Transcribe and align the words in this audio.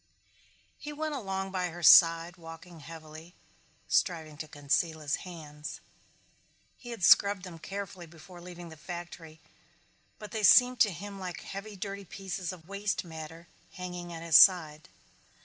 He 0.79 0.91
went 0.91 1.13
along 1.13 1.51
by 1.51 1.67
her 1.69 1.83
side 1.83 2.35
walking 2.35 2.79
heavily, 2.79 3.35
striving 3.87 4.35
to 4.37 4.47
conceal 4.47 4.99
his 4.99 5.17
hands. 5.17 5.79
He 6.79 6.89
had 6.89 7.03
scrubbed 7.03 7.43
them 7.43 7.59
carefully 7.59 8.07
before 8.07 8.41
leaving 8.41 8.69
the 8.69 8.77
factory 8.77 9.41
but 10.17 10.31
they 10.31 10.41
seemed 10.41 10.79
to 10.79 10.91
him 10.91 11.19
like 11.19 11.41
heavy 11.41 11.75
dirty 11.75 12.05
pieces 12.05 12.51
of 12.51 12.67
waste 12.67 13.03
matter 13.05 13.47
hanging 13.73 14.11
at 14.11 14.23
his 14.23 14.37
side. 14.37 14.89